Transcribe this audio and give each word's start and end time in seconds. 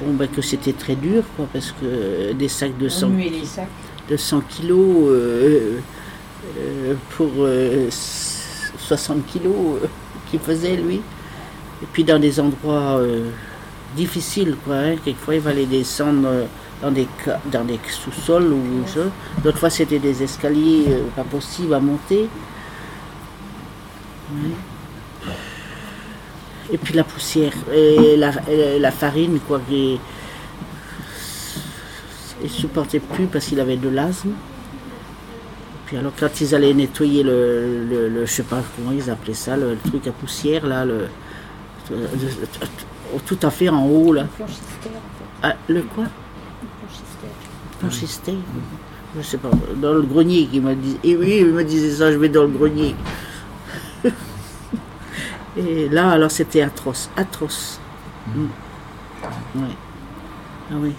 Bon, 0.00 0.12
bah, 0.14 0.26
que 0.26 0.42
c'était 0.42 0.72
très 0.72 0.94
dur, 0.94 1.22
quoi, 1.36 1.46
parce 1.52 1.72
que 1.72 2.32
des 2.32 2.48
sacs 2.48 2.76
de 2.78 2.88
100, 2.88 3.06
Remuer 3.08 3.30
les 3.30 3.44
sacs. 3.44 3.68
de 4.08 4.16
100 4.16 4.40
kilos 4.42 5.08
euh, 5.08 5.78
euh, 6.58 6.94
pour 7.16 7.30
euh, 7.38 7.88
60 7.90 9.26
kilos 9.26 9.54
euh, 9.82 9.86
qu'il 10.30 10.40
faisait, 10.40 10.76
lui. 10.76 10.96
Et 11.82 11.86
puis 11.92 12.04
dans 12.04 12.18
des 12.18 12.38
endroits 12.38 13.00
difficiles, 13.96 14.54
quoi. 14.64 14.74
hein. 14.76 14.96
Quelquefois, 15.02 15.34
il 15.36 15.40
fallait 15.40 15.64
descendre 15.66 16.28
dans 16.82 16.90
des, 16.90 17.08
dans 17.50 17.64
des 17.64 17.80
sous-sols 17.88 18.52
ou 18.52 18.62
ça. 18.86 19.00
D'autres 19.42 19.58
fois, 19.58 19.70
c'était 19.70 19.98
des 19.98 20.22
escaliers 20.22 20.84
pas 21.16 21.24
possibles 21.24 21.72
à 21.72 21.80
monter. 21.80 22.28
Et 26.72 26.78
puis 26.78 26.94
la 26.94 27.04
poussière 27.04 27.52
et 27.72 28.16
la, 28.16 28.30
et 28.50 28.78
la 28.78 28.90
farine, 28.90 29.38
quoi. 29.46 29.60
qui- 29.68 29.98
Il 32.42 32.48
supportait 32.50 33.00
plus 33.00 33.26
parce 33.26 33.46
qu'il 33.46 33.60
avait 33.60 33.76
de 33.76 33.88
l'asthme. 33.88 34.30
Puis 35.86 35.96
alors 35.96 36.12
quand 36.18 36.40
ils 36.40 36.54
allaient 36.54 36.72
nettoyer 36.72 37.22
le, 37.22 37.84
le, 37.90 38.08
le- 38.08 38.26
je 38.26 38.30
sais 38.32 38.42
pas 38.44 38.62
comment 38.76 38.92
ils 38.92 39.10
appelaient 39.10 39.34
ça, 39.34 39.56
le, 39.56 39.70
le 39.72 39.90
truc 39.90 40.06
à 40.06 40.12
poussière 40.12 40.66
là, 40.66 40.84
le, 40.84 41.08
tout 43.26 43.38
à 43.42 43.50
fait 43.50 43.68
en 43.68 43.84
haut 43.86 44.12
là. 44.12 44.26
Ah, 45.42 45.54
le 45.68 45.82
quoi? 45.82 46.04
Planchistère 47.80 48.34
Je 49.16 49.22
sais 49.22 49.38
pas, 49.38 49.50
dans 49.76 49.94
le 49.94 50.02
grenier 50.02 50.46
qui 50.46 50.60
m'a 50.60 50.74
dit. 50.74 50.96
Et 51.02 51.16
oui, 51.16 51.38
il 51.40 51.46
me 51.46 51.64
disait 51.64 51.90
ça, 51.90 52.12
je 52.12 52.16
vais 52.18 52.28
dans 52.28 52.42
le 52.42 52.48
grenier. 52.48 52.94
Et 55.60 55.88
là, 55.88 56.10
alors 56.10 56.30
c'était 56.30 56.62
atroce, 56.62 57.10
atroce. 57.16 57.80
Mm. 58.34 58.44
Ouais. 59.56 59.62
Ah 60.72 60.74
oui. 60.80 60.92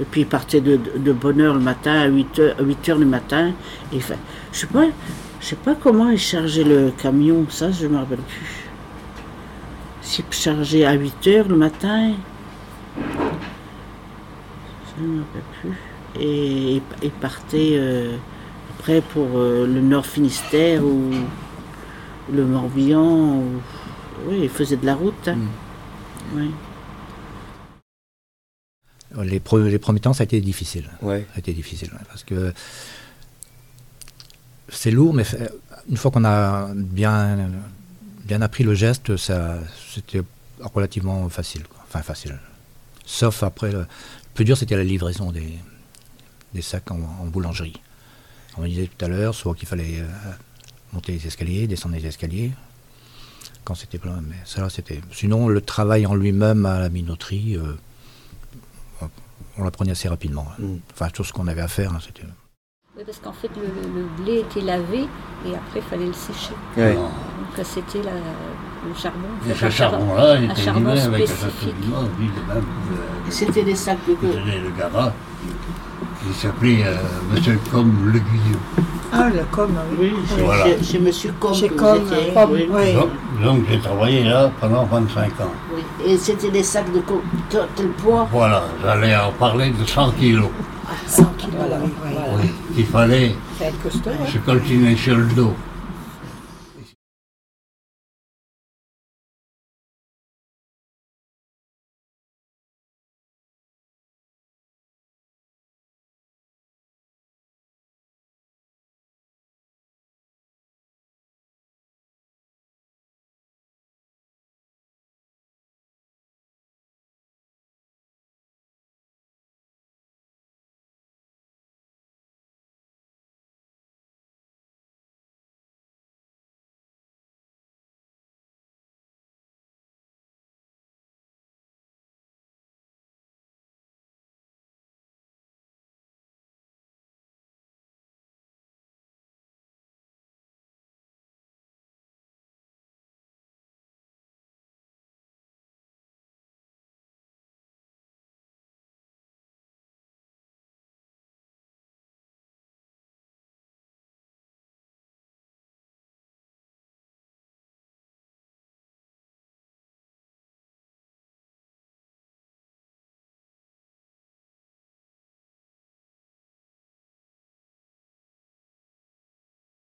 Et 0.00 0.04
puis 0.04 0.22
il 0.22 0.26
partait 0.26 0.60
de, 0.60 0.76
de, 0.76 0.98
de 0.98 1.12
bonne 1.12 1.40
heure 1.40 1.54
le 1.54 1.60
matin, 1.60 1.92
à 2.00 2.06
8 2.06 2.38
heures, 2.38 2.56
à 2.58 2.62
8 2.62 2.88
heures 2.88 2.98
du 2.98 3.04
matin. 3.04 3.52
Et 3.92 4.00
je 4.00 4.58
sais 4.58 4.66
pas, 4.66 4.84
je 5.40 5.46
sais 5.46 5.56
pas 5.56 5.74
comment 5.74 6.08
il 6.10 6.18
chargeait 6.18 6.64
le 6.64 6.90
camion, 6.96 7.46
ça 7.48 7.70
je 7.70 7.86
me 7.86 7.96
rappelle 7.98 8.18
plus. 8.18 8.64
S'il 10.02 10.24
chargeait 10.30 10.84
à 10.84 10.92
8 10.94 11.26
heures 11.28 11.48
le 11.48 11.56
matin, 11.56 12.12
je 14.96 15.02
ne 15.02 15.08
me 15.08 15.20
rappelle 15.20 15.42
plus. 15.60 15.72
Et 16.20 16.74
il- 16.76 16.82
il 17.02 17.10
partait 17.10 17.72
euh, 17.74 18.16
après 18.78 19.00
pour 19.00 19.28
euh, 19.36 19.66
le 19.66 19.80
Nord 19.80 20.06
Finistère 20.06 20.82
ou 20.84 21.10
le 22.32 22.44
Morbihan. 22.44 23.36
ou- 23.36 23.60
Oui, 24.26 24.40
il 24.42 24.48
faisait 24.48 24.76
de 24.76 24.86
la 24.86 24.94
route. 24.94 25.28
hein. 25.28 25.38
Oui. 26.34 26.50
Les, 29.24 29.40
pre- 29.40 29.64
les 29.66 29.78
premiers 29.78 30.00
temps, 30.00 30.12
ça 30.12 30.22
a 30.22 30.24
été 30.24 30.40
difficile. 30.40 30.88
Ouais. 31.02 31.26
Ça 31.30 31.36
a 31.36 31.38
été 31.40 31.52
difficile, 31.52 31.90
parce 32.08 32.22
que 32.22 32.52
c'est 34.68 34.92
lourd, 34.92 35.14
mais 35.14 35.24
une 35.88 35.96
fois 35.96 36.10
qu'on 36.12 36.24
a 36.24 36.72
bien, 36.74 37.50
bien 38.24 38.40
appris 38.40 38.62
le 38.62 38.74
geste, 38.74 39.16
ça, 39.16 39.58
c'était 39.92 40.22
relativement 40.60 41.28
facile. 41.28 41.64
quoi. 41.64 41.82
Enfin, 41.88 42.02
facile. 42.02 42.38
Sauf 43.04 43.42
après, 43.42 43.72
le 43.72 43.86
plus 44.34 44.44
dur, 44.44 44.56
c'était 44.56 44.76
la 44.76 44.84
livraison 44.84 45.32
des, 45.32 45.58
des 46.54 46.62
sacs 46.62 46.88
en, 46.92 47.00
en 47.20 47.26
boulangerie. 47.26 47.80
On 48.56 48.62
me 48.62 48.68
disait 48.68 48.88
tout 48.96 49.04
à 49.04 49.08
l'heure, 49.08 49.34
soit 49.34 49.54
qu'il 49.56 49.66
fallait 49.66 50.00
euh, 50.00 50.06
monter 50.92 51.12
les 51.12 51.26
escaliers, 51.26 51.66
descendre 51.66 51.96
les 51.96 52.06
escaliers, 52.06 52.52
quand 53.64 53.74
c'était 53.74 53.98
plein. 53.98 54.20
Mais 54.28 54.36
ça, 54.44 54.68
c'était. 54.70 55.00
Sinon, 55.12 55.48
le 55.48 55.60
travail 55.60 56.06
en 56.06 56.14
lui-même 56.14 56.66
à 56.66 56.78
la 56.80 56.88
minoterie, 56.88 57.56
euh, 57.56 57.74
on- 59.02 59.08
on 59.58 59.64
l'apprenait 59.64 59.92
assez 59.92 60.08
rapidement. 60.08 60.46
hein. 60.52 60.62
Mm. 60.62 60.76
Enfin, 60.92 61.08
tout 61.10 61.24
ce 61.24 61.32
qu'on 61.32 61.46
avait 61.48 61.60
à 61.62 61.68
faire, 61.68 61.92
hein, 61.94 61.98
c'était. 62.04 62.22
Oui, 62.96 63.02
parce 63.06 63.18
qu'en 63.18 63.32
fait, 63.32 63.48
le, 63.56 63.62
le- 63.62 64.00
le 64.02 64.22
blé 64.22 64.40
était 64.40 64.60
lavé 64.60 65.06
et 65.46 65.54
après, 65.54 65.76
il 65.78 65.82
fallait 65.82 66.06
le 66.06 66.12
sécher. 66.12 66.52
Ouais. 66.76 66.94
Donc, 66.94 67.64
c'était 67.64 68.02
la- 68.02 68.10
le 68.88 68.94
charbon. 68.94 69.18
Et 69.48 69.54
ce 69.54 69.70
charbon-là, 69.70 70.36
il 70.36 70.50
un 70.50 70.52
était 70.52 70.62
charbon 70.62 70.80
livré 70.92 71.00
avec 71.02 71.22
un 71.22 71.26
château 71.26 71.50
oui, 72.18 72.30
de 72.36 72.54
même. 72.54 72.64
Et 73.26 73.30
C'était 73.30 73.62
des 73.62 73.74
sacs 73.76 73.98
de 74.08 74.14
donnez 74.14 74.58
le 74.60 74.70
garat. 74.78 75.12
Il 76.28 76.34
s'appelait 76.34 76.84
euh, 76.84 76.96
Monsieur 77.32 77.58
Comme 77.70 78.10
Le 78.12 78.18
Guyot. 78.18 78.58
Ah, 79.12 79.28
le 79.28 79.42
com, 79.50 79.70
oui. 79.98 80.12
Oui, 80.14 80.42
Voilà. 80.44 80.64
chez, 80.66 80.84
chez 80.84 80.98
Monsieur 81.00 81.32
Combe. 81.40 81.54
Chez 81.54 81.68
Com, 81.70 81.98
oui. 82.52 82.68
oui. 82.70 82.92
Donc, 82.94 83.08
donc 83.42 83.64
j'ai 83.68 83.80
travaillé 83.80 84.24
là 84.24 84.50
pendant 84.60 84.84
25 84.84 85.40
ans. 85.40 85.52
Oui. 85.74 85.82
Et 86.04 86.16
c'était 86.16 86.50
des 86.50 86.62
sacs 86.62 86.92
de 86.92 87.00
quel 87.74 87.88
poids? 87.88 88.28
Voilà, 88.30 88.64
j'allais 88.84 89.16
en 89.16 89.32
parler 89.32 89.70
de 89.70 89.84
100 89.84 90.12
kilos. 90.12 90.50
100 91.06 91.24
kilos, 91.38 91.54
oui. 91.82 92.14
Oui, 92.36 92.50
Il 92.76 92.86
fallait 92.86 93.34
être 93.60 93.82
costaud, 93.82 94.10
hein. 94.10 94.94
sur 94.96 95.16
le 95.16 95.24
dos. 95.26 95.54